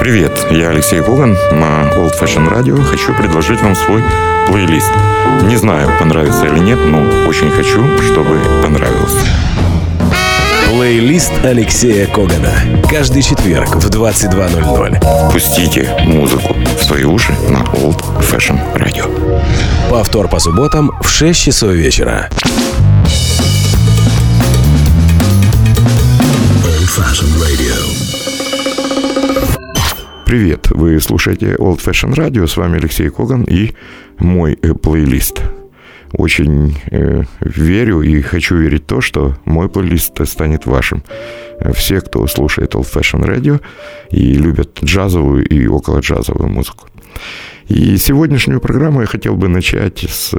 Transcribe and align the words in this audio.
Привет, 0.00 0.46
я 0.50 0.70
Алексей 0.70 1.02
Коган 1.02 1.32
на 1.50 1.90
Old 1.96 2.12
Fashion 2.20 2.48
Radio. 2.48 2.80
Хочу 2.84 3.12
предложить 3.14 3.60
вам 3.60 3.74
свой 3.74 4.02
плейлист. 4.46 4.92
Не 5.42 5.56
знаю, 5.56 5.90
понравится 5.98 6.46
или 6.46 6.60
нет, 6.60 6.78
но 6.86 7.00
очень 7.26 7.50
хочу, 7.50 7.84
чтобы 8.02 8.40
понравилось. 8.62 9.16
Плейлист 10.70 11.32
Алексея 11.44 12.06
Когана. 12.06 12.52
Каждый 12.88 13.22
четверг 13.22 13.74
в 13.74 13.90
22.00. 13.90 15.32
Пустите 15.32 15.92
музыку 16.04 16.54
в 16.78 16.84
свои 16.84 17.02
уши 17.02 17.32
на 17.48 17.58
Old 17.80 18.00
Fashion 18.20 18.60
Radio. 18.76 19.10
Повтор 19.90 20.28
по 20.28 20.38
субботам 20.38 20.92
в 21.02 21.08
6 21.08 21.40
часов 21.40 21.72
вечера. 21.72 22.28
Old 26.64 26.86
Fashion 26.86 27.28
Radio. 27.40 28.07
Привет, 30.28 30.68
вы 30.72 31.00
слушаете 31.00 31.54
Old 31.54 31.78
Fashion 31.78 32.12
Radio, 32.14 32.46
с 32.46 32.58
вами 32.58 32.76
Алексей 32.76 33.08
Коган 33.08 33.44
и 33.44 33.72
мой 34.18 34.58
э, 34.60 34.74
плейлист. 34.74 35.40
Очень 36.12 36.76
э, 36.90 37.22
верю 37.40 38.02
и 38.02 38.20
хочу 38.20 38.56
верить 38.56 38.86
то, 38.86 39.00
что 39.00 39.38
мой 39.46 39.70
плейлист 39.70 40.20
станет 40.28 40.66
вашим. 40.66 41.02
Все, 41.72 42.02
кто 42.02 42.26
слушает 42.26 42.74
Old 42.74 42.86
Fashion 42.92 43.26
Radio 43.26 43.62
и 44.10 44.34
любят 44.34 44.78
джазовую 44.84 45.48
и 45.48 45.66
около 45.66 46.00
джазовую 46.00 46.50
музыку. 46.50 46.88
И 47.68 47.96
сегодняшнюю 47.96 48.60
программу 48.60 49.00
я 49.00 49.06
хотел 49.06 49.34
бы 49.34 49.48
начать 49.48 50.00
с 50.00 50.34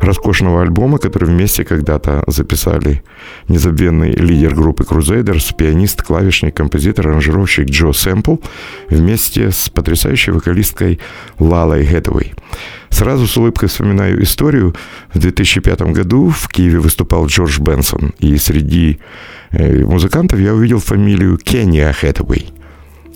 роскошного 0.00 0.62
альбома, 0.62 0.98
который 0.98 1.28
вместе 1.28 1.64
когда-то 1.64 2.24
записали 2.26 3.02
незабвенный 3.48 4.12
лидер 4.12 4.54
группы 4.54 4.84
Crusaders, 4.84 5.54
пианист, 5.56 6.02
клавишник, 6.02 6.54
композитор, 6.54 7.08
аранжировщик 7.08 7.68
Джо 7.68 7.92
Сэмпл 7.92 8.36
вместе 8.88 9.50
с 9.50 9.68
потрясающей 9.68 10.32
вокалисткой 10.32 11.00
Лалой 11.38 11.84
Гэтуэй. 11.86 12.34
Сразу 12.90 13.26
с 13.26 13.36
улыбкой 13.36 13.68
вспоминаю 13.68 14.22
историю. 14.22 14.74
В 15.12 15.18
2005 15.18 15.82
году 15.92 16.28
в 16.28 16.48
Киеве 16.48 16.78
выступал 16.78 17.26
Джордж 17.26 17.58
Бенсон, 17.60 18.14
и 18.20 18.36
среди 18.36 19.00
э, 19.50 19.84
музыкантов 19.84 20.38
я 20.38 20.54
увидел 20.54 20.78
фамилию 20.78 21.36
Кения 21.38 21.92
Хэтэуэй– 21.92 22.52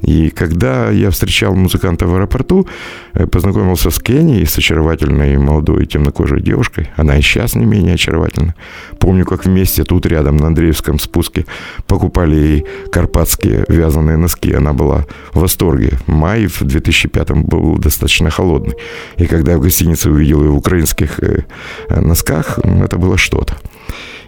и 0.03 0.31
когда 0.31 0.91
я 0.91 1.11
встречал 1.11 1.55
музыканта 1.55 2.07
в 2.07 2.15
аэропорту, 2.15 2.67
э, 3.15 3.27
познакомился 3.27 3.91
с 3.91 3.99
Кенни, 3.99 4.45
с 4.45 4.57
очаровательной 4.57 5.37
молодой 5.39 5.87
темнокожей 5.87 6.41
девушкой. 6.41 6.89
Она 6.97 7.17
и 7.17 7.23
сейчас 7.23 7.55
не 7.55 7.67
менее 7.67 7.95
очаровательна. 7.95 8.55
Помню, 8.99 9.25
как 9.25 9.45
вместе 9.45 9.85
тут 9.85 10.07
рядом 10.07 10.37
на 10.37 10.47
Андреевском 10.47 10.99
спуске 10.99 11.47
покупали 11.87 12.37
ей 12.37 12.67
карпатские 12.93 13.65
вязаные 13.69 14.17
носки. 14.17 14.53
Она 14.53 14.73
была 14.73 15.05
в 15.33 15.41
восторге. 15.41 15.99
Май 16.07 16.47
в 16.47 16.63
2005 16.63 17.31
был 17.31 17.79
достаточно 17.79 18.31
холодный. 18.31 18.75
И 19.17 19.27
когда 19.27 19.53
я 19.53 19.59
в 19.59 19.63
гостинице 19.63 20.11
увидел 20.11 20.43
ее 20.43 20.51
в 20.51 20.57
украинских 20.57 21.19
э, 21.21 21.45
э, 21.89 22.01
носках, 22.01 22.59
это 22.59 22.99
было 22.99 23.19
что-то. 23.19 23.57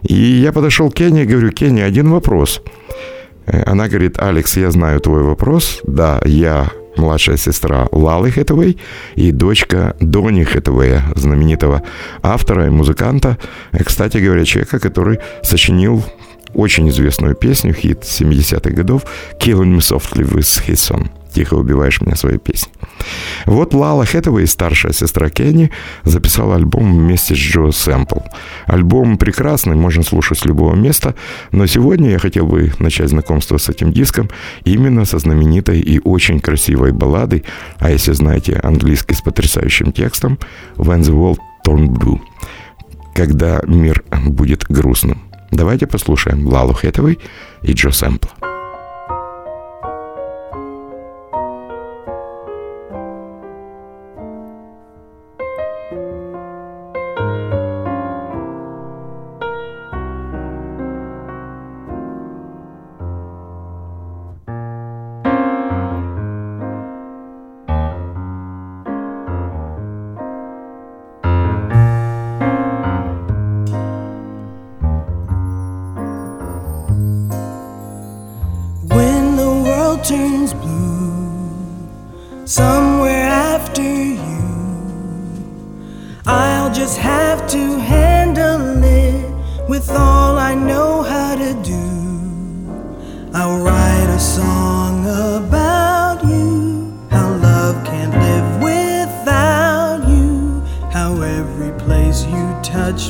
И 0.03 0.15
я 0.15 0.53
подошел 0.53 0.91
к 0.91 0.95
Кенни 0.95 1.23
и 1.23 1.27
говорю, 1.27 1.53
Кенни, 1.53 1.81
один 1.81 2.11
вопрос– 2.11 2.61
она 3.67 3.89
говорит, 3.89 4.19
Алекс, 4.19 4.57
я 4.57 4.71
знаю 4.71 5.01
твой 5.01 5.23
вопрос. 5.23 5.81
Да, 5.85 6.21
я 6.25 6.71
младшая 6.97 7.37
сестра 7.37 7.89
Лалы 7.93 8.31
Хэтэуэй 8.31 8.79
и 9.15 9.33
дочка 9.33 9.97
Дони 10.01 10.45
Хэтэуэя, 10.45 11.05
знаменитого 11.15 11.83
автора 12.23 12.67
и 12.67 12.71
музыканта, 12.71 13.39
э, 13.73 13.83
кстати 13.85 14.19
говоря, 14.19 14.45
человека, 14.45 14.79
который 14.79 15.19
сочинил 15.43 16.05
очень 16.55 16.89
известную 16.89 17.35
песню, 17.35 17.73
хит 17.73 18.03
70-х 18.03 18.71
годов 18.71 19.05
«Killing 19.39 19.77
Me 19.77 19.79
Softly 19.79 20.25
with 20.25 20.67
His 20.67 20.75
Son». 20.75 21.20
«Тихо 21.33 21.55
убиваешь 21.55 22.01
меня 22.01 22.17
своей 22.17 22.39
песней». 22.39 22.73
Вот 23.47 23.75
Лала 23.75 24.05
Хэтэуэй, 24.05 24.47
старшая 24.47 24.93
сестра 24.93 25.31
Кенни, 25.31 25.71
записала 26.05 26.57
альбом 26.57 26.99
вместе 26.99 27.35
с 27.35 27.39
Джо 27.39 27.71
Сэмпл. 27.71 28.21
Альбом 28.67 29.17
прекрасный, 29.17 29.77
можно 29.77 30.03
слушать 30.03 30.39
с 30.39 30.45
любого 30.45 30.75
места, 30.75 31.15
но 31.53 31.67
сегодня 31.67 32.11
я 32.11 32.19
хотел 32.19 32.47
бы 32.47 32.73
начать 32.79 33.11
знакомство 33.11 33.59
с 33.59 33.69
этим 33.69 33.93
диском 33.93 34.29
именно 34.65 35.05
со 35.05 35.19
знаменитой 35.19 35.81
и 35.81 36.01
очень 36.01 36.41
красивой 36.41 36.93
балладой, 36.93 37.45
а 37.79 37.91
если 37.91 38.13
знаете 38.13 38.61
английский 38.63 39.15
с 39.15 39.21
потрясающим 39.21 39.93
текстом, 39.93 40.39
«When 40.77 41.01
the 41.01 41.13
world 41.13 41.39
turned 41.67 41.89
blue», 41.89 42.21
когда 43.15 43.61
мир 43.67 44.05
будет 44.27 44.65
грустным. 44.65 45.23
Давайте 45.51 45.87
послушаем 45.87 46.47
Лалу 46.47 46.75
Хэтэуэй 46.75 47.19
и 47.63 47.73
Джо 47.73 47.91
Сэмпла. 47.91 48.50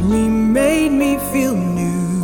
me 0.02 0.28
made 0.28 0.90
me 0.90 1.18
feel 1.32 1.54
new. 1.54 2.22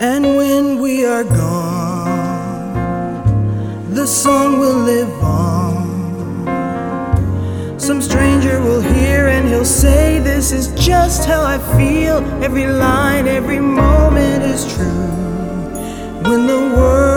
And 0.00 0.36
when 0.36 0.80
we 0.80 1.04
are 1.04 1.24
gone, 1.24 2.72
the 3.94 4.06
song 4.06 4.58
will 4.58 4.78
live 4.78 5.12
on. 5.22 5.82
Some 7.78 8.00
stranger 8.00 8.60
will 8.60 8.80
hear 8.80 9.28
and 9.28 9.48
he'll 9.48 9.64
say, 9.64 10.18
This 10.20 10.52
is 10.52 10.72
just 10.74 11.26
how 11.26 11.42
I 11.42 11.58
feel. 11.76 12.18
Every 12.42 12.66
line, 12.66 13.26
every 13.28 13.60
moment 13.60 14.42
is 14.44 14.64
true. 14.74 15.08
When 16.28 16.46
the 16.46 16.60
world 16.76 17.11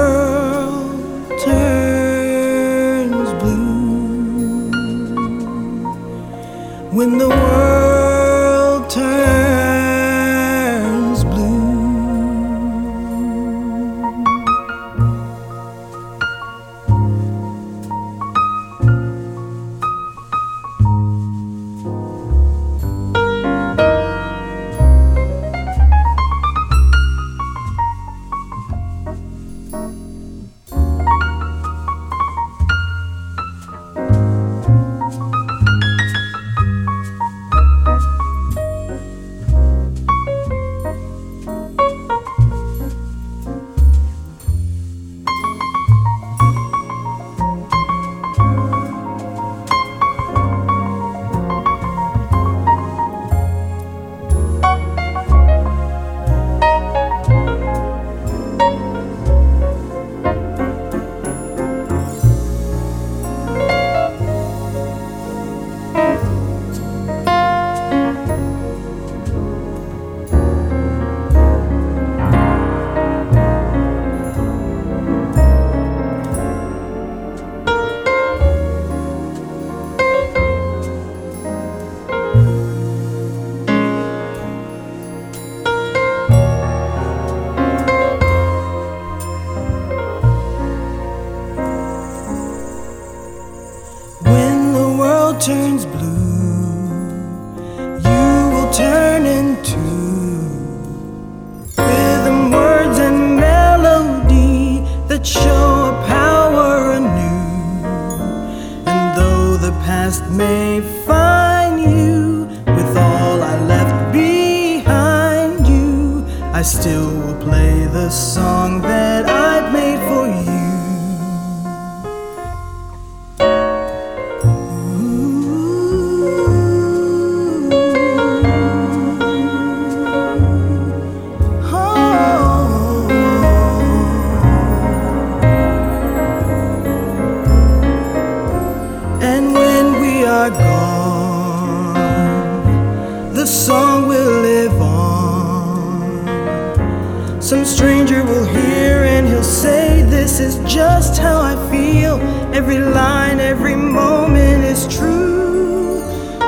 just 150.75 151.18
how 151.18 151.39
I 151.39 151.56
feel. 151.72 152.16
Every 152.54 152.80
line, 152.80 153.39
every 153.39 153.77
moment 153.77 154.66
is 154.66 154.86
true. 154.94 156.01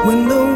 When 0.06 0.28
the 0.28 0.47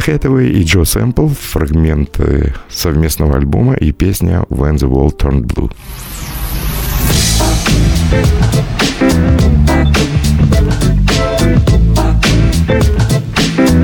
Лала 0.00 0.18
Хэтэуэй 0.18 0.48
и 0.52 0.64
Джо 0.64 0.84
Сэмпл, 0.84 1.28
фрагмент 1.28 2.18
совместного 2.70 3.36
альбома 3.36 3.74
и 3.74 3.92
песня 3.92 4.44
«When 4.48 4.76
the 4.76 4.88
World 4.88 5.18
Turned 5.18 5.44
Blue». 5.44 5.70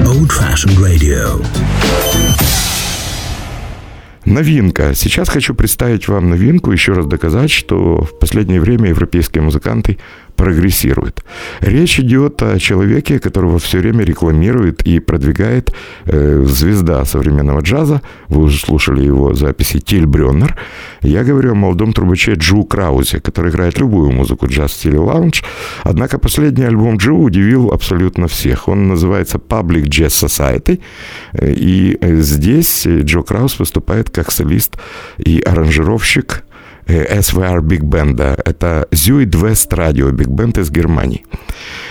Old 0.06 0.30
Fashioned 0.30 0.78
Radio. 0.80 1.44
Новинка. 4.24 4.94
Сейчас 4.94 5.28
хочу 5.28 5.54
представить 5.54 6.08
вам 6.08 6.30
новинку, 6.30 6.72
еще 6.72 6.94
раз 6.94 7.06
доказать, 7.06 7.50
что 7.50 8.04
в 8.04 8.18
последнее 8.18 8.60
время 8.60 8.88
европейские 8.88 9.42
музыканты 9.42 9.98
прогрессируют. 10.36 11.24
Речь 11.60 11.98
идет 11.98 12.42
о 12.42 12.58
человеке, 12.58 13.18
которого 13.18 13.58
все 13.58 13.78
время 13.78 14.04
рекламирует 14.04 14.82
и 14.86 15.00
продвигает 15.00 15.72
э, 16.04 16.44
звезда 16.46 17.04
современного 17.04 17.60
джаза. 17.60 18.02
Вы 18.28 18.42
уже 18.44 18.58
слушали 18.58 19.02
его 19.02 19.34
записи 19.34 19.80
Тиль 19.80 20.06
Брённер. 20.06 20.56
Я 21.02 21.24
говорю 21.24 21.52
о 21.52 21.54
молодом 21.54 21.92
трубаче 21.92 22.34
Джу 22.34 22.64
Краузе, 22.64 23.20
который 23.20 23.50
играет 23.50 23.78
любую 23.78 24.12
музыку 24.12 24.46
джаз 24.46 24.72
в 24.72 24.74
стиле 24.74 24.98
лаунж. 24.98 25.42
Однако 25.82 26.18
последний 26.18 26.64
альбом 26.64 26.98
Джу 26.98 27.16
удивил 27.16 27.70
абсолютно 27.72 28.28
всех. 28.28 28.68
Он 28.68 28.88
называется 28.88 29.38
Public 29.38 29.84
Jazz 29.84 30.26
Society. 30.26 30.80
И 31.42 31.96
э, 32.00 32.16
здесь 32.16 32.86
Джо 32.86 33.22
Краус 33.22 33.58
выступает 33.58 34.10
как 34.10 34.30
солист 34.30 34.76
и 35.18 35.40
аранжировщик 35.40 36.44
SVR 36.86 37.60
Big 37.60 37.82
Band. 37.82 38.20
Это 38.44 38.86
Zurich 38.90 39.30
West 39.30 39.72
Radio 39.72 40.10
Big 40.12 40.28
Band 40.28 40.60
из 40.60 40.70
Германии. 40.70 41.24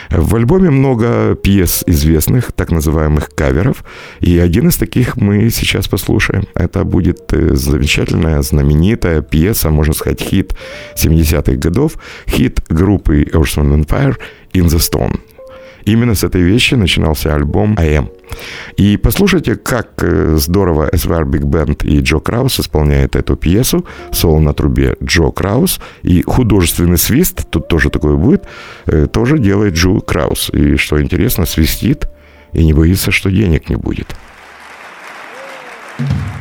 В 0.10 0.36
альбоме 0.36 0.70
много 0.70 1.36
пьес 1.36 1.84
известных, 1.88 2.52
так 2.52 2.72
называемых 2.72 3.30
каверов, 3.30 3.84
и 4.20 4.38
один 4.38 4.70
из 4.70 4.78
таких 4.78 5.18
мы 5.18 5.50
сейчас 5.50 5.88
послушаем. 5.88 6.46
Это 6.54 6.84
будет 6.84 7.34
э, 7.34 7.56
замечательная, 7.56 8.42
знаменитая 8.42 9.22
пьеса, 9.22 9.70
можно 9.70 9.94
сказать, 9.94 10.22
хит 10.22 10.56
70-х 10.96 11.58
годов, 11.58 11.94
хит 12.28 12.62
группы 12.70 13.24
Earth, 13.24 13.58
Wind 13.58 13.88
Fire 13.88 14.16
«In 14.54 14.68
the 14.68 14.80
Stone». 14.80 15.20
Именно 15.86 16.16
с 16.16 16.24
этой 16.24 16.42
вещи 16.42 16.76
начинался 16.76 17.36
альбом 17.36 17.76
«I 17.78 17.98
Am». 17.98 18.10
И 18.76 18.98
послушайте, 18.98 19.56
как 19.56 20.04
э, 20.04 20.36
здорово 20.38 20.90
SVR 20.90 21.26
Big 21.26 21.44
Band 21.44 21.86
и 21.86 22.00
Джо 22.02 22.20
Краус 22.20 22.60
исполняют 22.60 23.16
эту 23.16 23.36
пьесу. 23.36 23.86
Соло 24.12 24.40
на 24.40 24.54
трубе 24.54 24.96
Джо 25.04 25.32
Краус. 25.32 25.80
И 26.02 26.24
художественный 26.24 26.98
свист, 26.98 27.50
тут 27.50 27.68
тоже 27.68 27.90
такое 27.90 28.16
будет, 28.16 28.46
э, 28.88 29.08
тоже 29.08 29.38
делает 29.38 29.76
Джо 29.76 30.00
Краус. 30.00 30.50
И 30.54 30.76
что 30.78 31.02
интересно, 31.02 31.46
свистит 31.46 32.10
и 32.52 32.66
не 32.66 32.74
боится, 32.74 33.12
что 33.12 33.30
денег 33.30 33.70
не 33.70 33.76
будет. 33.76 34.16
written 35.98 36.35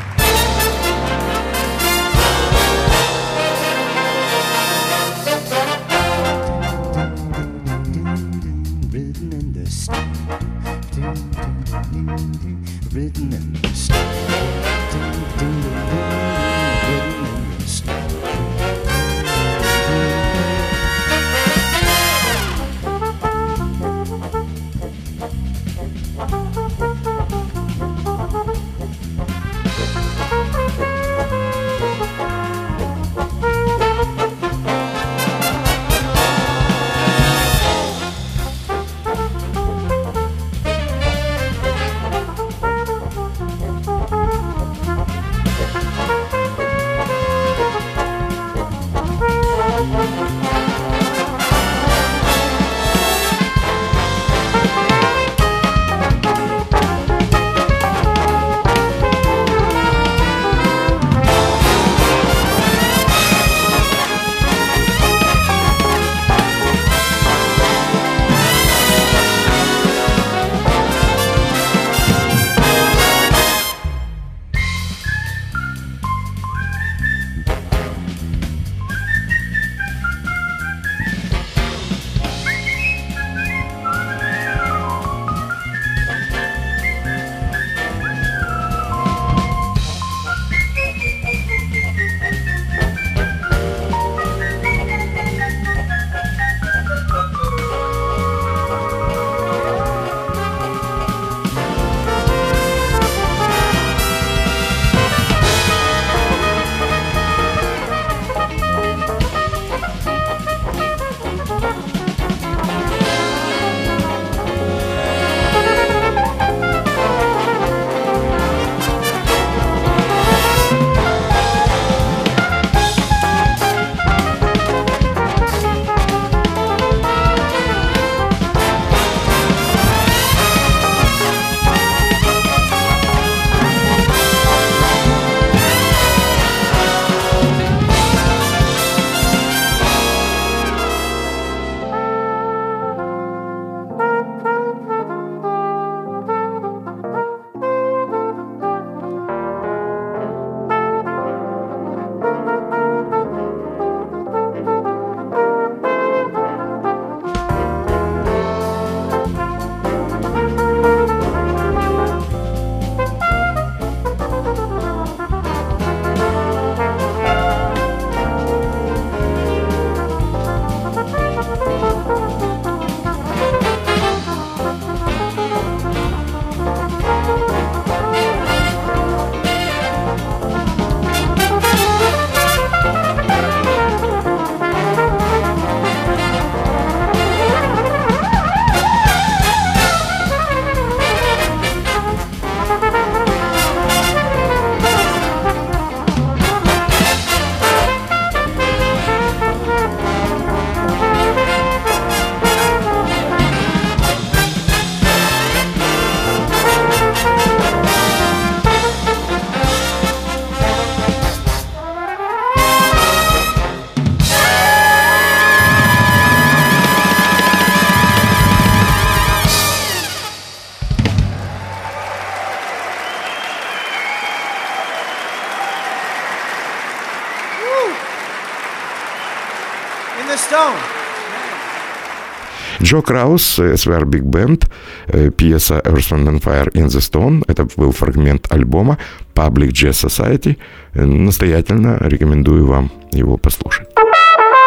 Джо 232.95 233.03
Краус, 233.03 233.59
SVR 233.59 234.05
Big 234.05 234.23
Band, 234.23 234.69
э, 235.09 235.31
пьеса 235.31 235.81
Earth, 235.85 236.13
Wind 236.13 236.29
and 236.29 236.41
Fire 236.41 236.71
in 236.75 236.87
the 236.87 237.01
Stone. 237.01 237.43
Это 237.49 237.67
был 237.77 237.91
фрагмент 237.91 238.47
альбома 238.53 238.99
Public 239.35 239.73
Jazz 239.73 240.07
Society. 240.07 240.57
Э, 240.95 241.05
Настоятельно 241.05 241.99
рекомендую 242.01 242.67
вам 242.67 242.93
его 243.11 243.37
послушать. 243.37 243.89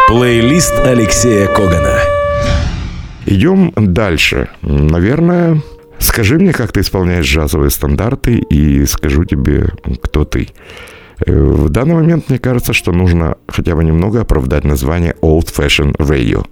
Плейлист 0.08 0.74
Алексея 0.84 1.46
Когана. 1.46 1.98
Идем 3.24 3.72
дальше. 3.76 4.48
Наверное, 4.60 5.62
скажи 5.98 6.38
мне, 6.38 6.52
как 6.52 6.72
ты 6.72 6.80
исполняешь 6.80 7.26
джазовые 7.26 7.70
стандарты, 7.70 8.36
и 8.36 8.84
скажу 8.84 9.24
тебе, 9.24 9.70
кто 10.02 10.24
ты. 10.24 10.48
Э, 11.26 11.32
В 11.32 11.68
данный 11.68 11.94
момент 11.94 12.28
мне 12.28 12.38
кажется, 12.38 12.72
что 12.72 12.92
нужно 12.92 13.36
хотя 13.48 13.74
бы 13.74 13.84
немного 13.84 14.20
оправдать 14.20 14.64
название 14.64 15.14
Old 15.22 15.52
Fashion 15.54 15.96
Radio. 15.96 16.46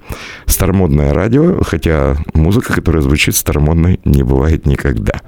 Старомодное 0.47 1.13
радио, 1.13 1.63
хотя 1.63 2.17
музыка, 2.35 2.75
которая 2.75 3.03
звучит 3.03 3.37
старомодной, 3.37 4.01
не 4.05 4.23
бывает 4.23 4.67
никогда. 4.67 5.21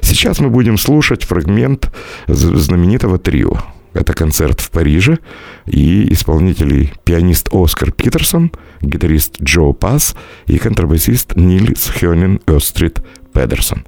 Сейчас 0.00 0.40
мы 0.40 0.50
будем 0.50 0.78
слушать 0.78 1.24
фрагмент 1.24 1.92
знаменитого 2.28 3.18
трио. 3.18 3.58
Это 3.94 4.12
концерт 4.12 4.60
в 4.60 4.70
Париже, 4.70 5.20
и 5.64 6.12
исполнители 6.12 6.92
пианист 7.04 7.48
Оскар 7.50 7.92
Питерсон, 7.92 8.52
гитарист 8.82 9.40
Джо 9.40 9.72
Пас 9.72 10.14
и 10.46 10.58
контрабасист 10.58 11.34
Нильс 11.34 11.88
Хёнин 11.88 12.40
Острид 12.46 13.00
Педерсон. 13.32 13.84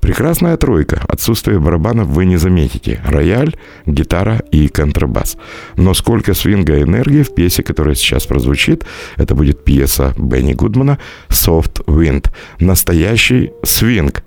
Прекрасная 0.00 0.56
тройка. 0.56 1.02
Отсутствие 1.08 1.60
барабанов 1.60 2.08
вы 2.08 2.24
не 2.24 2.36
заметите. 2.36 3.02
Рояль, 3.04 3.56
гитара 3.86 4.42
и 4.50 4.68
контрабас. 4.68 5.36
Но 5.76 5.94
сколько 5.94 6.34
свинга 6.34 6.78
и 6.78 6.82
энергии 6.82 7.22
в 7.22 7.34
пьесе, 7.34 7.62
которая 7.62 7.94
сейчас 7.94 8.26
прозвучит, 8.26 8.86
это 9.16 9.34
будет 9.34 9.62
пьеса 9.62 10.14
Бенни 10.16 10.54
Гудмана 10.54 10.98
«Soft 11.28 11.84
Wind». 11.86 12.30
Настоящий 12.58 13.52
свинг. 13.62 14.22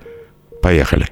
Поехали. 0.62 1.08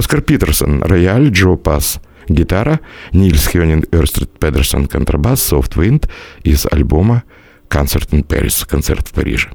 Оскар 0.00 0.22
Питерсон, 0.22 0.82
рояль, 0.82 1.28
Джо 1.28 1.56
Пас, 1.56 2.00
гитара, 2.26 2.80
Нильс 3.12 3.46
Хёнин 3.46 3.84
Эрстрид 3.92 4.30
Педерсон, 4.38 4.86
контрабас, 4.86 5.52
Soft 5.52 5.76
Wind 5.76 6.08
из 6.42 6.66
альбома 6.70 7.24
Concert 7.68 8.08
in 8.12 8.26
Paris, 8.26 8.66
концерт 8.66 9.06
в 9.06 9.12
Париже. 9.12 9.50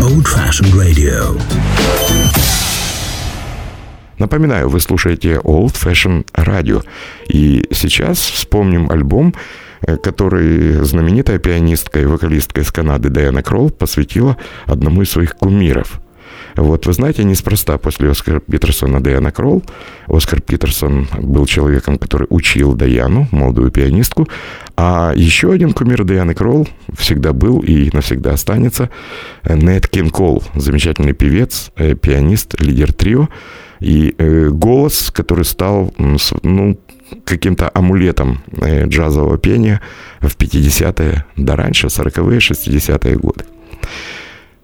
Old 0.00 0.24
Fashioned 0.24 0.72
Radio. 0.76 1.36
Напоминаю, 4.18 4.68
вы 4.68 4.78
слушаете 4.78 5.40
Old 5.42 5.74
Fashion 5.74 6.24
Radio. 6.36 6.84
И 7.26 7.64
сейчас 7.72 8.18
вспомним 8.18 8.88
альбом, 8.88 9.34
который 10.02 10.84
знаменитая 10.84 11.38
пианистка 11.38 12.00
и 12.00 12.06
вокалистка 12.06 12.60
из 12.60 12.70
Канады 12.70 13.08
Дайана 13.08 13.42
Кролл 13.42 13.70
посвятила 13.70 14.36
одному 14.66 15.02
из 15.02 15.10
своих 15.10 15.34
кумиров. 15.36 16.00
Вот 16.56 16.86
вы 16.86 16.92
знаете, 16.92 17.24
неспроста 17.24 17.78
после 17.78 18.10
Оскара 18.10 18.40
Питерсона 18.40 19.02
Дайана 19.02 19.30
Кролл. 19.30 19.62
Оскар 20.06 20.40
Питерсон 20.40 21.08
был 21.18 21.46
человеком, 21.46 21.98
который 21.98 22.26
учил 22.30 22.74
Даяну, 22.74 23.28
молодую 23.30 23.70
пианистку. 23.70 24.28
А 24.76 25.12
еще 25.14 25.52
один 25.52 25.72
кумир 25.72 26.04
Даяны 26.04 26.34
Кролл 26.34 26.66
всегда 26.96 27.32
был 27.32 27.60
и 27.60 27.90
навсегда 27.92 28.32
останется 28.32 28.90
Нет 29.48 29.88
Кин 29.88 30.10
Кол, 30.10 30.42
замечательный 30.54 31.12
певец, 31.12 31.70
э, 31.76 31.94
пианист, 31.94 32.60
лидер 32.60 32.92
трио. 32.92 33.28
И 33.80 34.14
э, 34.18 34.48
голос, 34.48 35.10
который 35.10 35.44
стал, 35.44 35.94
ну, 36.42 36.78
каким-то 37.24 37.70
амулетом 37.72 38.40
э, 38.60 38.86
джазового 38.86 39.38
пения 39.38 39.80
в 40.20 40.36
50-е, 40.36 41.24
да 41.36 41.56
раньше, 41.56 41.86
40-е, 41.88 42.38
60-е 42.38 43.16
годы. 43.16 43.44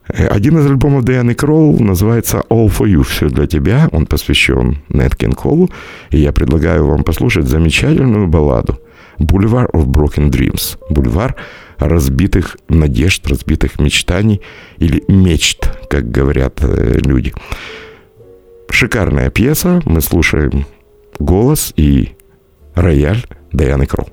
Э, 0.09 0.27
Один 0.29 0.59
из 0.59 0.67
альбомов 0.67 1.05
Дианы 1.05 1.35
Кролл 1.35 1.79
называется 1.79 2.43
All 2.49 2.69
for 2.69 2.87
You, 2.87 3.03
все 3.03 3.29
для 3.29 3.47
тебя. 3.47 3.89
Он 3.93 4.07
посвящен 4.07 4.79
Нет 4.89 5.17
Кин 5.17 5.33
Колу. 5.33 5.71
И 6.11 6.19
я 6.19 6.33
предлагаю 6.33 6.87
вам 6.87 7.03
послушать 7.05 7.47
замечательную 7.47 8.27
балладу 8.27 8.79
Boulevard 9.19 9.71
of 9.73 9.87
Broken 9.87 10.31
Dreams. 10.31 10.79
Бульвар 10.91 11.35
разбитых 11.79 12.57
надежд, 12.69 13.27
разбитых 13.29 13.79
мечтаний 13.79 14.41
или 14.79 15.03
мечт, 15.09 15.71
как 15.91 16.11
говорят 16.11 16.61
э, 16.63 16.99
люди. 17.05 17.33
Шикарная 18.71 19.31
пьеса. 19.31 19.81
Мы 19.85 20.01
слушаем 20.01 20.67
голос 21.19 21.73
и 21.77 22.11
рояль 22.77 23.25
Дайаны 23.53 23.87
Кролл. 23.87 24.09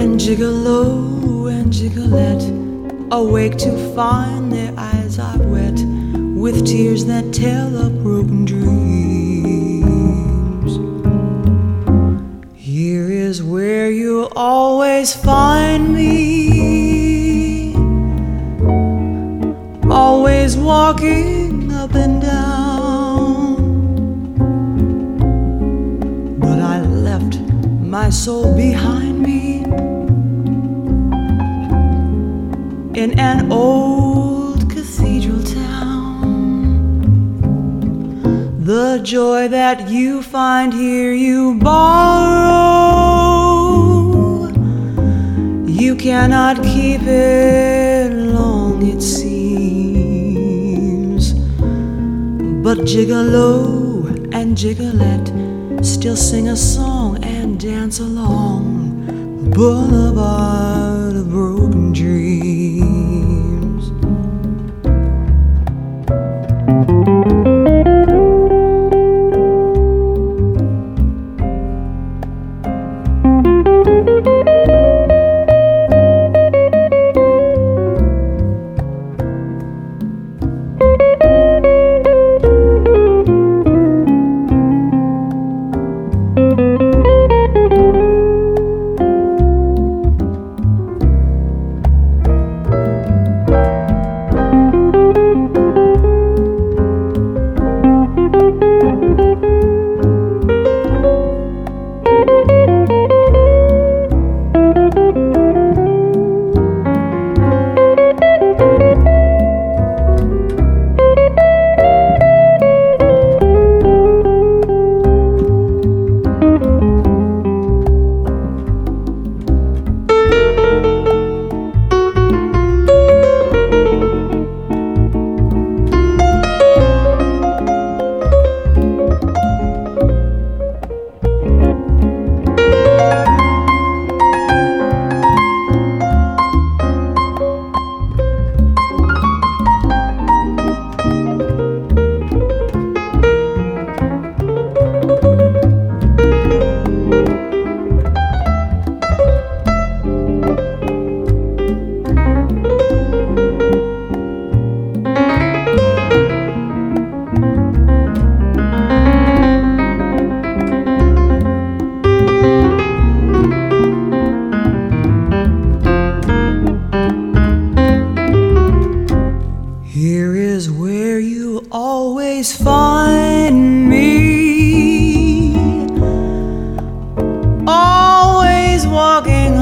And 0.00 0.20
Gigolo 0.20 1.50
and 1.50 1.72
Gigolette 1.72 2.46
awake 3.10 3.56
to 3.56 3.72
find 3.94 4.52
their 4.52 4.74
eyes 4.76 5.18
are 5.18 5.38
wet 5.38 5.80
with 6.36 6.66
tears 6.66 7.06
that 7.06 7.32
tell 7.32 7.74
of 7.78 8.02
broken 8.02 8.44
dreams. 8.44 8.78
Here 12.54 13.10
is 13.10 13.42
where 13.42 13.90
you'll 13.90 14.32
always 14.36 15.14
find 15.14 15.94
me, 15.94 17.74
always 19.90 20.58
walking 20.58 21.37
soul 28.24 28.52
behind 28.56 29.22
me 29.22 29.62
in 33.00 33.10
an 33.16 33.52
old 33.52 34.68
cathedral 34.68 35.40
town. 35.44 36.58
The 38.58 39.00
joy 39.04 39.46
that 39.46 39.88
you 39.88 40.22
find 40.22 40.74
here 40.74 41.12
you 41.12 41.60
borrow. 41.60 42.48
You 45.66 45.94
cannot 45.94 46.60
keep 46.64 47.02
it 47.02 48.12
long, 48.12 48.84
it 48.84 49.00
seems. 49.00 50.44
But 52.64 52.78
Gigolo 52.78 54.34
and 54.34 54.56
Gigolette 54.56 55.30
still 55.86 56.16
sing 56.16 56.48
a 56.48 56.56
song 56.56 56.97
dance 57.88 58.00
along 58.00 59.06
the 59.42 59.56
boulevard 59.56 61.16
of 61.16 61.30
broken 61.30 61.57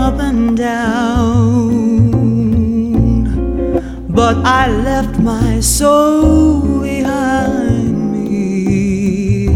up 0.06 0.20
and 0.20 0.56
down. 0.56 1.66
But 4.08 4.36
I 4.60 4.68
left 4.68 5.18
my 5.18 5.58
soul 5.58 6.80
behind 6.80 7.94
me 8.14 9.46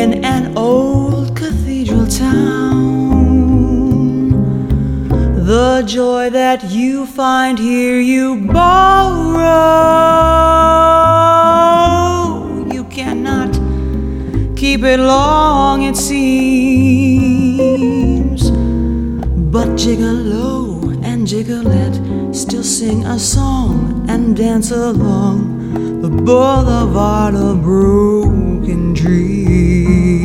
in 0.00 0.24
an 0.24 0.56
old 0.56 1.36
cathedral 1.36 2.06
town. 2.06 2.38
The 5.52 5.82
joy 5.86 6.30
that 6.30 6.60
you 6.70 7.04
find 7.04 7.58
here, 7.58 8.00
you 8.00 8.26
borrow. 8.58 9.44
You 12.74 12.84
cannot 12.84 13.52
keep 14.56 14.82
it 14.84 15.00
long, 15.00 15.82
it 15.82 15.96
seems. 15.96 16.17
But 19.78 19.84
Gigolo 19.86 21.04
and 21.04 21.24
jiggle 21.24 21.62
Gigolette 21.62 22.34
still 22.34 22.64
sing 22.64 23.04
a 23.04 23.16
song 23.16 24.04
and 24.08 24.36
dance 24.36 24.72
along 24.72 26.02
the 26.02 26.08
boulevard 26.08 27.36
of 27.36 27.62
broken 27.62 28.92
dreams. 28.92 30.17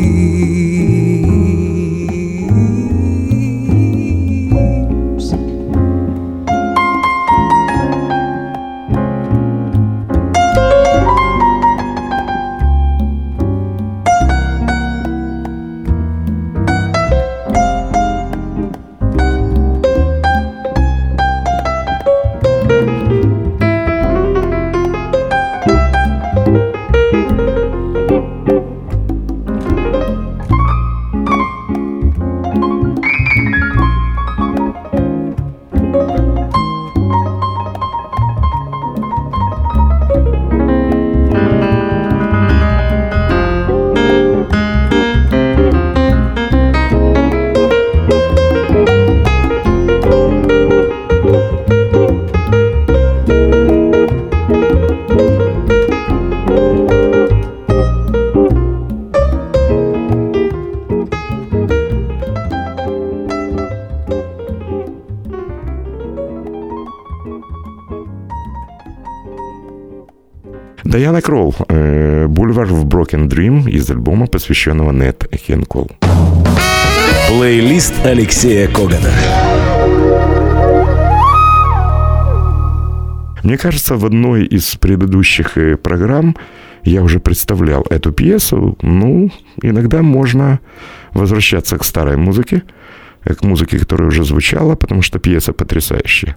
Даяна 71.03 71.21
Кролл, 71.21 71.53
э, 71.67 72.27
«Бульвар 72.27 72.67
в 72.67 72.85
Broken 72.85 73.27
Dream» 73.27 73.69
из 73.69 73.91
альбома, 73.91 74.25
посвященного 74.25 74.93
Нет 74.93 75.25
Хенкол. 75.35 75.91
Плейлист 77.27 77.93
Алексея 78.05 78.69
Когана. 78.69 79.09
Мне 83.43 83.57
кажется, 83.57 83.97
в 83.97 84.05
одной 84.05 84.45
из 84.45 84.75
предыдущих 84.75 85.57
э, 85.57 85.75
программ 85.75 86.37
я 86.85 87.03
уже 87.03 87.19
представлял 87.19 87.85
эту 87.89 88.13
пьесу. 88.13 88.77
Ну, 88.81 89.29
иногда 89.61 90.01
можно 90.01 90.61
возвращаться 91.11 91.77
к 91.77 91.83
старой 91.83 92.15
музыке, 92.15 92.63
к 93.23 93.43
музыке, 93.43 93.79
которая 93.79 94.07
уже 94.07 94.23
звучала, 94.23 94.75
потому 94.75 95.01
что 95.01 95.19
пьеса 95.19 95.53
потрясающая. 95.53 96.35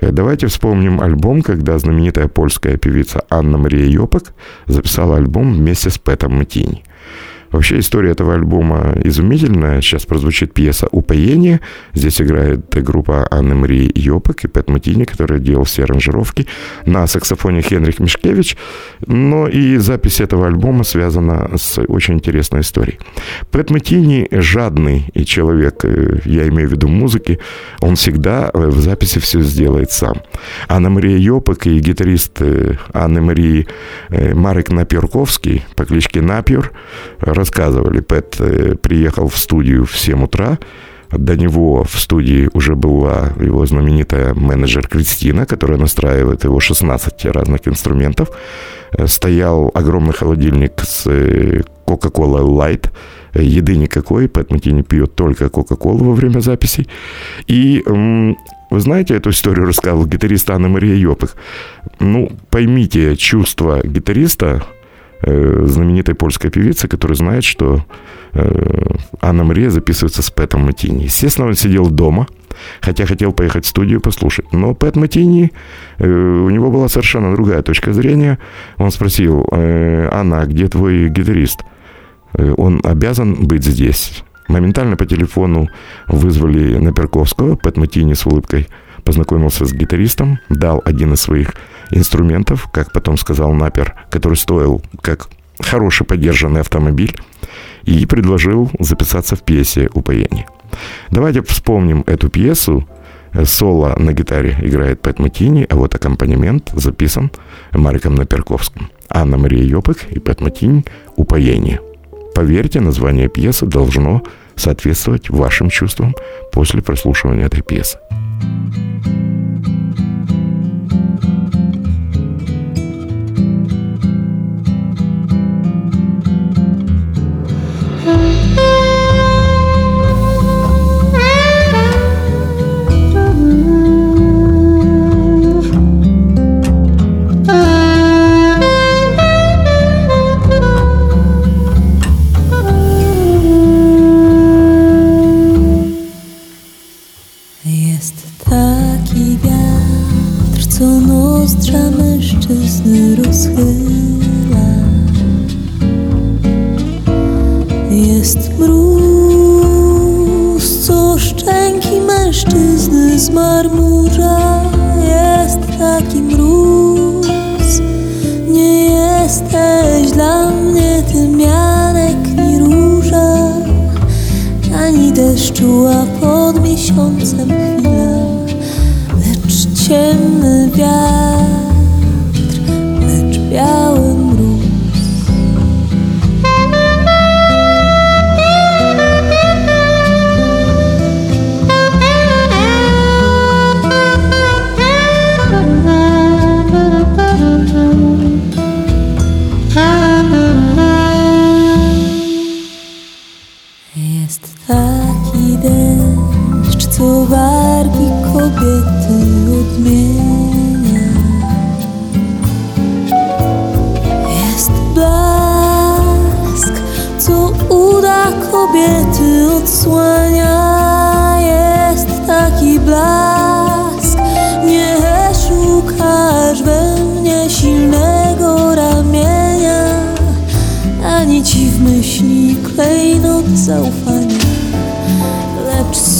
Э, 0.00 0.10
Давайте 0.10 0.46
вспомним 0.46 1.00
альбом, 1.00 1.42
когда 1.42 1.78
знаменитая 1.78 2.28
польская 2.28 2.76
певица 2.76 3.22
Анна 3.30 3.58
Мария 3.58 3.86
Йопак 3.86 4.34
записала 4.66 5.16
альбом 5.16 5.54
вместе 5.54 5.90
с 5.90 5.98
Пэтом 5.98 6.38
Матини. 6.38 6.85
Вообще 7.56 7.78
история 7.78 8.10
этого 8.10 8.34
альбома 8.34 8.92
изумительная. 9.02 9.80
Сейчас 9.80 10.04
прозвучит 10.04 10.52
пьеса 10.52 10.88
«Упоение». 10.92 11.62
Здесь 11.94 12.20
играет 12.20 12.68
группа 12.84 13.26
Анны 13.30 13.54
Марии 13.54 13.90
Йопак 13.94 14.44
и 14.44 14.48
Пэт 14.48 14.68
Матини, 14.68 15.04
который 15.04 15.40
делал 15.40 15.64
все 15.64 15.84
аранжировки. 15.84 16.46
На 16.84 17.06
саксофоне 17.06 17.62
Хенрих 17.62 17.98
Мишкевич. 17.98 18.58
Но 19.06 19.48
и 19.48 19.78
запись 19.78 20.20
этого 20.20 20.48
альбома 20.48 20.84
связана 20.84 21.56
с 21.56 21.80
очень 21.88 22.16
интересной 22.16 22.60
историей. 22.60 22.98
Пэт 23.50 23.70
Матини 23.70 24.28
жадный 24.30 25.06
человек, 25.24 25.82
э, 25.82 26.18
я 26.26 26.46
имею 26.48 26.68
в 26.68 26.72
виду 26.72 26.88
музыки, 26.88 27.38
он 27.80 27.96
всегда 27.96 28.50
э, 28.52 28.66
в 28.66 28.78
записи 28.80 29.18
все 29.18 29.40
сделает 29.40 29.90
сам. 29.92 30.20
Анна 30.68 30.90
Мария 30.90 31.16
Йопак 31.16 31.66
и 31.66 31.78
гитарист 31.78 32.36
э, 32.40 32.74
Анны 32.92 33.22
Марии 33.22 33.66
Марек 34.10 34.68
Напьерковский 34.68 35.64
по 35.74 35.86
кличке 35.86 36.20
Напьер 36.20 36.70
рассказывали, 37.46 38.00
Пэт 38.00 38.36
э, 38.40 38.74
приехал 38.74 39.28
в 39.28 39.36
студию 39.36 39.84
в 39.84 39.96
7 39.96 40.24
утра, 40.24 40.58
до 41.12 41.36
него 41.36 41.84
в 41.84 41.98
студии 42.00 42.48
уже 42.54 42.74
была 42.74 43.32
его 43.40 43.64
знаменитая 43.66 44.34
менеджер 44.34 44.88
Кристина, 44.88 45.46
которая 45.46 45.78
настраивает 45.78 46.44
его 46.44 46.58
16 46.60 47.24
разных 47.26 47.68
инструментов. 47.68 48.28
Э, 48.98 49.06
Стоял 49.06 49.70
огромный 49.74 50.12
холодильник 50.12 50.72
с 50.82 51.06
э, 51.06 51.62
Coca-Cola 51.86 52.42
Light, 52.42 52.90
еды 53.34 53.76
никакой, 53.76 54.28
Пэт 54.28 54.50
Матини 54.50 54.82
пьет 54.82 55.14
только 55.14 55.48
Кока-Колу 55.48 56.04
во 56.04 56.14
время 56.14 56.40
записей. 56.40 56.88
И 57.46 57.84
вы 58.70 58.80
знаете 58.80 59.14
эту 59.14 59.30
историю, 59.30 59.66
рассказывал 59.66 60.06
гитарист 60.06 60.50
Анна 60.50 60.68
Мария 60.68 60.96
Йопых. 60.96 61.36
Ну, 62.00 62.30
поймите 62.50 63.14
чувство 63.16 63.80
гитариста, 63.84 64.64
знаменитой 65.26 66.14
польской 66.14 66.50
певицы, 66.50 66.88
которая 66.88 67.16
знает, 67.16 67.44
что 67.44 67.84
э, 68.32 68.96
Анна 69.20 69.44
Мария 69.44 69.70
записывается 69.70 70.22
с 70.22 70.30
Пэтом 70.30 70.62
Матини. 70.62 71.04
Естественно, 71.04 71.48
он 71.48 71.54
сидел 71.54 71.90
дома, 71.90 72.26
хотя 72.80 73.06
хотел 73.06 73.32
поехать 73.32 73.64
в 73.64 73.68
студию 73.68 74.00
послушать. 74.00 74.52
Но 74.52 74.74
Пэт 74.74 74.96
Матини, 74.96 75.52
э, 75.98 76.08
у 76.08 76.50
него 76.50 76.70
была 76.70 76.88
совершенно 76.88 77.32
другая 77.32 77.62
точка 77.62 77.92
зрения. 77.92 78.38
Он 78.78 78.90
спросил, 78.90 79.46
э, 79.50 80.08
Анна, 80.12 80.42
а 80.42 80.46
где 80.46 80.68
твой 80.68 81.08
гитарист? 81.08 81.60
Э, 82.34 82.54
Он 82.56 82.80
обязан 82.84 83.46
быть 83.46 83.64
здесь. 83.64 84.22
Моментально 84.48 84.96
по 84.96 85.06
телефону 85.06 85.68
вызвали 86.06 86.78
Наперковского, 86.78 87.56
Пэт 87.56 87.76
Матини 87.76 88.14
с 88.14 88.26
улыбкой 88.26 88.68
познакомился 89.06 89.64
с 89.64 89.72
гитаристом, 89.72 90.40
дал 90.50 90.82
один 90.84 91.14
из 91.14 91.22
своих 91.22 91.54
инструментов, 91.90 92.68
как 92.72 92.92
потом 92.92 93.16
сказал 93.16 93.54
Напер, 93.54 93.94
который 94.10 94.36
стоил 94.36 94.82
как 95.00 95.28
хороший 95.60 96.04
поддержанный 96.04 96.60
автомобиль, 96.60 97.16
и 97.84 98.04
предложил 98.04 98.70
записаться 98.80 99.36
в 99.36 99.42
пьесе 99.42 99.88
«Упоение». 99.94 100.46
Давайте 101.10 101.40
вспомним 101.42 102.02
эту 102.06 102.28
пьесу. 102.28 102.86
Э, 103.32 103.44
Соло 103.44 103.94
на 103.96 104.12
гитаре 104.12 104.58
играет 104.60 105.00
Пэт 105.00 105.20
Матини, 105.20 105.66
а 105.70 105.76
вот 105.76 105.94
аккомпанемент 105.94 106.72
записан 106.74 107.30
Мариком 107.72 108.16
Наперковским. 108.16 108.90
Анна 109.08 109.38
Мария 109.38 109.62
Йопык 109.62 110.10
и 110.10 110.18
Пэт 110.18 110.40
Матини 110.40 110.84
«Упоение». 111.14 111.80
Поверьте, 112.34 112.80
название 112.80 113.28
пьесы 113.28 113.66
должно 113.66 114.22
соответствовать 114.56 115.30
вашим 115.30 115.70
чувствам 115.70 116.14
после 116.52 116.82
прослушивания 116.82 117.46
этой 117.46 117.62
пьесы. 117.62 117.98
thank 118.40 119.06
you 119.06 119.25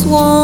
swan. 0.07 0.36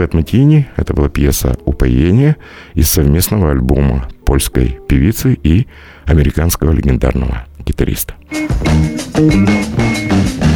Пэт 0.00 0.14
Матини. 0.14 0.66
Это 0.76 0.94
была 0.94 1.10
пьеса 1.10 1.58
«Упоение» 1.66 2.38
из 2.72 2.90
совместного 2.90 3.50
альбома 3.50 4.08
польской 4.24 4.78
певицы 4.88 5.34
и 5.34 5.66
американского 6.06 6.72
легендарного 6.72 7.44
гитариста. 7.66 8.14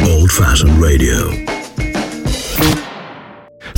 Old 0.03 0.31
Fashioned 0.31 0.79
Radio. 0.81 1.54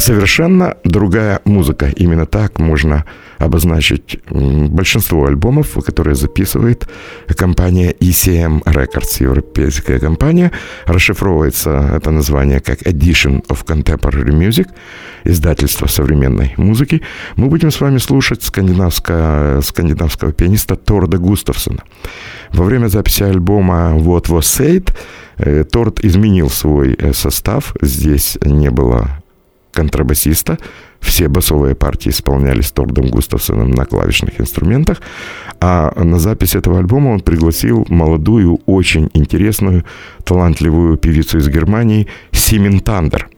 Совершенно 0.08 0.78
другая 0.86 1.42
музыка. 1.44 1.90
Именно 1.94 2.26
так 2.26 2.60
можно 2.60 3.04
обозначить 3.40 4.22
большинство 4.30 5.26
альбомов, 5.26 5.78
которые 5.86 6.16
записывает 6.16 6.88
компания 7.36 7.92
ECM 7.92 8.64
Records, 8.64 9.22
европейская 9.22 10.00
компания. 10.00 10.54
Расшифровывается 10.86 11.92
это 11.98 12.12
название 12.12 12.62
как 12.62 12.84
Edition 12.84 13.46
of 13.48 13.66
Contemporary 13.66 14.32
Music, 14.32 14.70
издательство 15.26 15.88
современной 15.88 16.54
музыки. 16.56 17.02
Мы 17.36 17.48
будем 17.48 17.70
с 17.70 17.82
вами 17.82 17.98
слушать 17.98 18.44
скандинавского, 18.44 19.60
скандинавского 19.60 20.32
пианиста 20.32 20.78
Торда 20.78 21.18
Густавсона. 21.18 21.84
Во 22.54 22.64
время 22.64 22.88
записи 22.88 23.24
альбома 23.24 23.98
What 23.98 24.28
Was 24.30 24.44
Said 24.58 24.90
э, 25.38 25.66
Торд 25.66 26.00
изменил 26.00 26.50
свой 26.50 26.94
э, 26.94 27.12
состав. 27.12 27.76
Здесь 27.82 28.38
не 28.42 28.72
было 28.72 29.22
контрабасиста. 29.78 30.58
Все 31.00 31.28
басовые 31.28 31.76
партии 31.76 32.10
исполнялись 32.10 32.72
Тордом 32.72 33.10
Густавсоном 33.10 33.70
на 33.70 33.86
клавишных 33.86 34.42
инструментах, 34.42 35.02
а 35.60 35.94
на 36.04 36.18
запись 36.20 36.56
этого 36.56 36.80
альбома 36.80 37.10
он 37.10 37.20
пригласил 37.20 37.86
молодую, 37.90 38.60
очень 38.66 39.10
интересную, 39.14 39.84
талантливую 40.24 40.98
певицу 40.98 41.38
из 41.38 41.48
Германии 41.48 42.08
Симин 42.32 42.80
Тандер. 42.80 43.30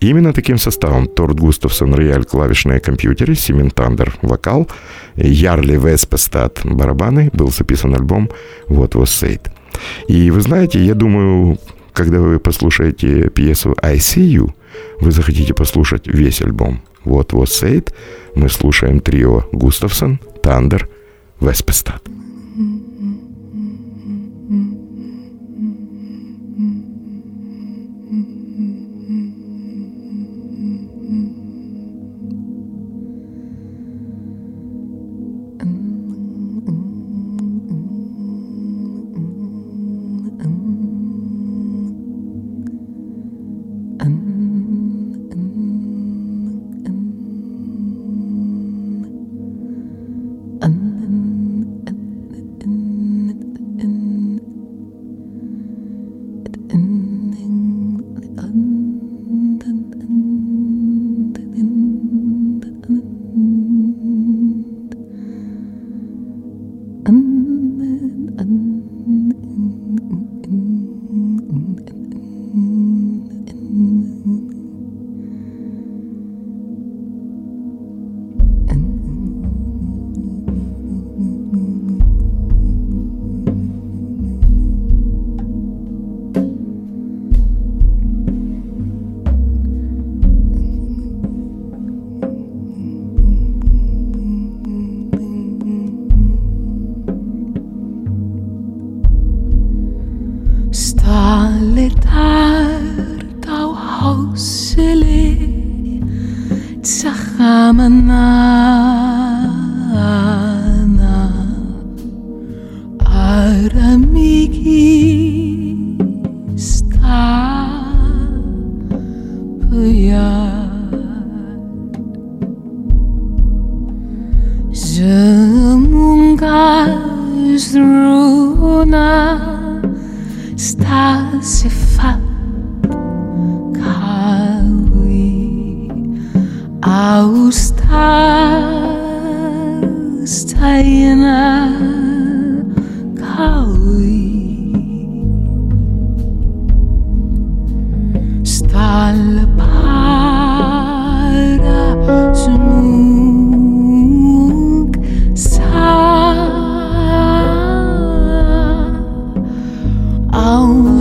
И 0.00 0.08
именно 0.08 0.32
таким 0.32 0.58
составом 0.58 1.08
Торд 1.08 1.40
Густавсон 1.40 1.94
рояль, 1.94 2.24
клавишные 2.24 2.78
компьютеры, 2.80 3.34
Симин 3.34 3.70
Тандер 3.70 4.14
вокал, 4.22 4.68
Ярле 5.16 5.76
Веспестад 5.76 6.60
барабаны 6.64 7.30
был 7.32 7.50
записан 7.50 7.94
альбом 7.94 8.30
«What 8.68 8.92
Was 8.92 9.10
Said». 9.22 9.40
И 10.08 10.30
вы 10.30 10.40
знаете, 10.40 10.78
я 10.78 10.94
думаю, 10.94 11.58
когда 11.92 12.20
вы 12.20 12.38
послушаете 12.38 13.28
пьесу 13.30 13.74
«I 13.82 13.96
See 13.96 14.38
You», 14.38 14.52
вы 15.00 15.10
захотите 15.10 15.54
послушать 15.54 16.06
весь 16.06 16.42
альбом. 16.42 16.82
«What 17.04 17.32
Was 17.32 17.62
Said» 17.62 17.92
мы 18.34 18.48
слушаем 18.48 19.00
трио 19.00 19.44
Густавсон, 19.52 20.20
Тандер, 20.42 20.88
Веспестад. 21.40 22.02
Stallir 22.04 22.87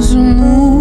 to 0.07 0.15
move 0.15 0.76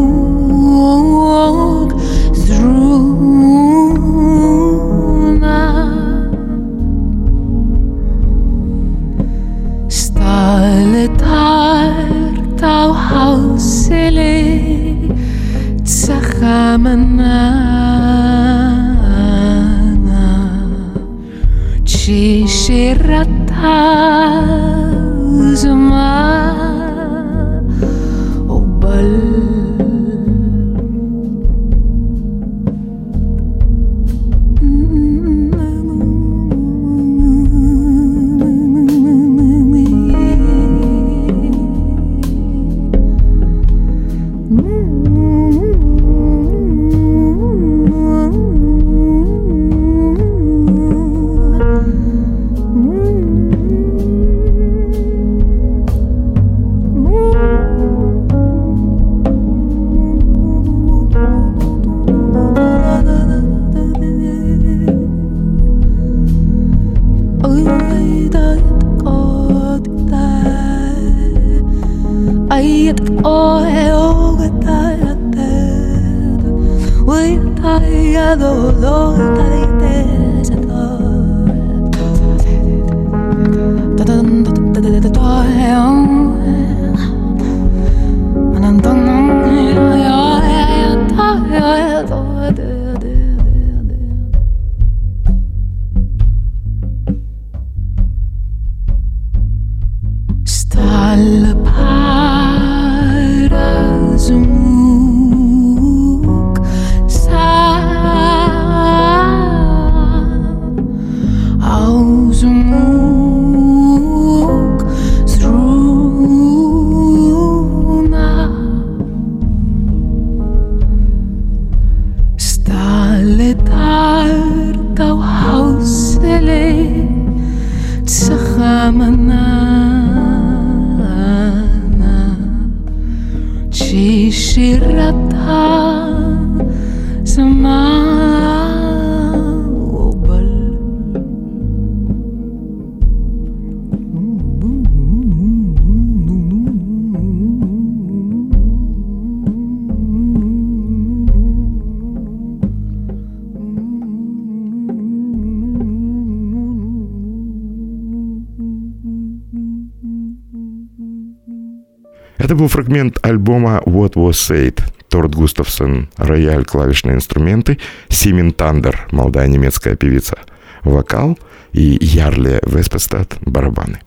What 163.86 164.14
Was 164.14 164.32
Said. 164.32 164.82
Торд 165.08 165.34
Густавсон, 165.34 166.08
рояль, 166.16 166.64
клавишные 166.64 167.14
инструменты, 167.14 167.78
Симин 168.08 168.52
Тандер, 168.52 169.06
молодая 169.12 169.46
немецкая 169.46 169.94
певица, 169.94 170.36
вокал 170.82 171.38
и 171.72 171.96
Ярле 172.00 172.60
Веспестад, 172.66 173.36
барабаны. 173.40 174.00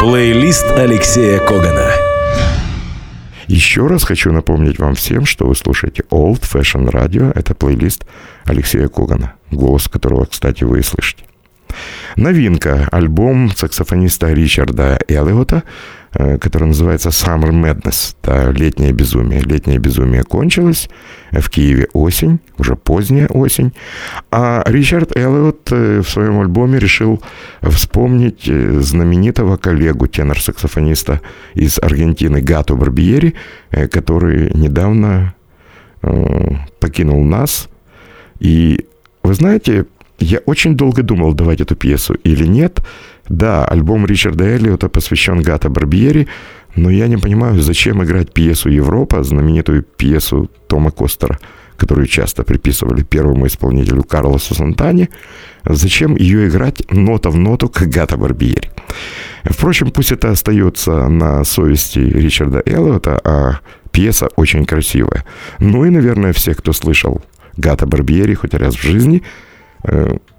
Плейлист 0.00 0.66
Алексея 0.76 1.38
Когана. 1.38 1.90
Еще 3.46 3.86
раз 3.86 4.04
хочу 4.04 4.32
напомнить 4.32 4.78
вам 4.78 4.94
всем, 4.94 5.24
что 5.24 5.46
вы 5.46 5.54
слушаете 5.56 6.04
Old 6.10 6.42
Fashion 6.42 6.90
Radio. 6.90 7.32
Это 7.34 7.54
плейлист 7.54 8.04
Алексея 8.44 8.88
Когана, 8.88 9.34
голос 9.50 9.88
которого, 9.88 10.26
кстати, 10.26 10.64
вы 10.64 10.80
и 10.80 10.82
слышите. 10.82 11.24
Новинка, 12.16 12.88
альбом 12.90 13.50
саксофониста 13.54 14.32
Ричарда 14.32 14.98
Эллиота, 15.08 15.62
э, 16.14 16.38
который 16.38 16.68
называется 16.68 17.08
Summer 17.08 17.50
Madness, 17.50 18.14
да, 18.22 18.50
летнее 18.50 18.92
безумие. 18.92 19.40
Летнее 19.40 19.78
безумие 19.78 20.22
кончилось, 20.22 20.88
в 21.30 21.48
Киеве 21.48 21.88
осень, 21.92 22.40
уже 22.58 22.76
поздняя 22.76 23.28
осень, 23.28 23.72
а 24.30 24.62
Ричард 24.66 25.16
Эллиот 25.16 25.72
э, 25.72 26.00
в 26.00 26.08
своем 26.08 26.40
альбоме 26.40 26.78
решил 26.78 27.22
вспомнить 27.62 28.46
э, 28.46 28.80
знаменитого 28.80 29.56
коллегу, 29.56 30.06
тенор-саксофониста 30.06 31.20
из 31.54 31.78
Аргентины 31.78 32.40
Гато 32.40 32.74
Барбиери, 32.74 33.34
э, 33.70 33.88
который 33.88 34.50
недавно 34.52 35.34
э, 36.02 36.48
покинул 36.80 37.24
нас. 37.24 37.68
И 38.38 38.86
вы 39.22 39.34
знаете, 39.34 39.86
я 40.22 40.38
очень 40.46 40.76
долго 40.76 41.02
думал, 41.02 41.34
давать 41.34 41.60
эту 41.60 41.76
пьесу 41.76 42.14
или 42.14 42.46
нет. 42.46 42.80
Да, 43.28 43.64
альбом 43.64 44.06
Ричарда 44.06 44.44
Эллиота 44.44 44.88
посвящен 44.88 45.42
Гата 45.42 45.68
Барбьери, 45.68 46.28
но 46.74 46.90
я 46.90 47.08
не 47.08 47.16
понимаю, 47.16 47.60
зачем 47.60 48.02
играть 48.02 48.32
пьесу 48.32 48.68
«Европа», 48.68 49.22
знаменитую 49.22 49.82
пьесу 49.82 50.50
Тома 50.68 50.90
Костера, 50.90 51.38
которую 51.76 52.06
часто 52.06 52.44
приписывали 52.44 53.02
первому 53.02 53.46
исполнителю 53.46 54.02
Карлосу 54.02 54.54
Сантане. 54.54 55.08
Зачем 55.64 56.16
ее 56.16 56.48
играть 56.48 56.82
нота 56.90 57.30
в 57.30 57.36
ноту, 57.36 57.68
как 57.68 57.88
Гата 57.88 58.16
Барбьери? 58.16 58.70
Впрочем, 59.44 59.90
пусть 59.90 60.12
это 60.12 60.30
остается 60.30 61.08
на 61.08 61.44
совести 61.44 61.98
Ричарда 61.98 62.62
Эллиота, 62.64 63.20
а 63.24 63.58
пьеса 63.90 64.28
очень 64.36 64.64
красивая. 64.64 65.24
Ну 65.58 65.84
и, 65.84 65.90
наверное, 65.90 66.32
все, 66.32 66.54
кто 66.54 66.72
слышал 66.72 67.20
Гата 67.56 67.86
Барбьери 67.86 68.34
хоть 68.34 68.54
раз 68.54 68.76
в 68.76 68.82
жизни– 68.82 69.22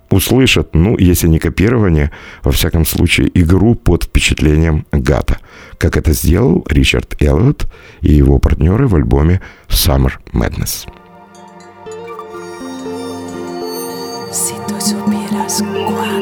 услышат, 0.09 0.75
ну, 0.75 0.97
если 0.97 1.27
не 1.27 1.39
копирование, 1.39 2.11
во 2.43 2.51
всяком 2.51 2.85
случае, 2.85 3.29
игру 3.33 3.75
под 3.75 4.03
впечатлением 4.03 4.85
Гата, 4.91 5.39
как 5.77 5.97
это 5.97 6.13
сделал 6.13 6.65
Ричард 6.69 7.21
Эллиот 7.21 7.67
и 8.01 8.13
его 8.13 8.39
партнеры 8.39 8.87
в 8.87 8.95
альбоме 8.95 9.41
Summer 9.67 10.13
Madness. 10.33 10.87
Si 14.33 14.55
tú 14.67 14.81
supieras 14.81 15.61
cuánto 15.61 16.12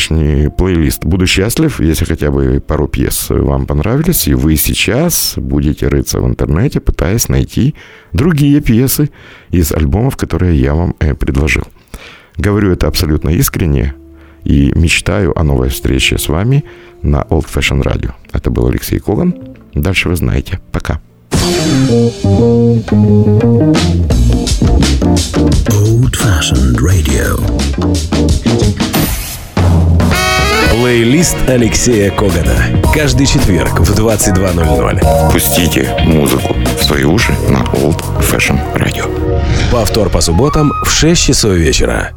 сегодняшний 0.00 0.48
плейлист. 0.48 1.04
Буду 1.04 1.26
счастлив, 1.26 1.80
если 1.80 2.04
хотя 2.04 2.30
бы 2.30 2.62
пару 2.66 2.88
пьес 2.88 3.26
вам 3.28 3.66
понравились, 3.66 4.28
и 4.28 4.34
вы 4.34 4.56
сейчас 4.56 5.34
будете 5.36 5.88
рыться 5.88 6.20
в 6.20 6.26
интернете, 6.26 6.80
пытаясь 6.80 7.28
найти 7.28 7.74
другие 8.12 8.60
пьесы 8.60 9.10
из 9.50 9.72
альбомов, 9.72 10.16
которые 10.16 10.58
я 10.58 10.74
вам 10.74 10.94
э, 11.00 11.14
предложил. 11.14 11.64
Говорю 12.38 12.72
это 12.72 12.86
абсолютно 12.86 13.30
искренне 13.30 13.94
и 14.44 14.72
мечтаю 14.74 15.38
о 15.38 15.42
новой 15.42 15.68
встрече 15.68 16.16
с 16.18 16.28
вами 16.28 16.64
на 17.02 17.22
Old 17.28 17.46
Fashion 17.52 17.82
Radio. 17.82 18.12
Это 18.32 18.50
был 18.50 18.66
Алексей 18.66 18.98
Коган. 18.98 19.34
Дальше 19.74 20.08
вы 20.08 20.16
знаете. 20.16 20.60
Пока. 20.72 21.00
Old 25.68 26.16
Fashioned 26.16 26.78
Radio. 26.78 27.38
Плейлист 30.90 31.36
Алексея 31.46 32.10
Когана. 32.10 32.82
Каждый 32.92 33.24
четверг 33.24 33.78
в 33.78 33.96
22.00. 33.96 35.32
Пустите 35.32 35.96
музыку 36.00 36.52
в 36.76 36.82
свои 36.82 37.04
уши 37.04 37.30
на 37.48 37.58
Old 37.78 38.02
Fashion 38.18 38.58
Radio. 38.74 39.08
Повтор 39.70 40.10
по 40.10 40.20
субботам 40.20 40.72
в 40.84 40.90
6 40.90 41.22
часов 41.22 41.52
вечера. 41.52 42.10